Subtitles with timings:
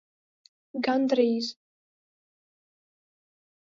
[0.87, 1.53] Gandrīz.